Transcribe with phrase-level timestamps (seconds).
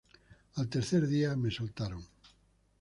[0.55, 2.03] Al tercer día me soltaron.